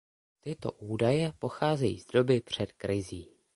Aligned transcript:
Tyto 0.41 0.71
údaje 0.71 1.33
pocházejí 1.39 1.99
z 1.99 2.07
doby 2.07 2.41
před 2.41 2.71
krizí. 2.71 3.29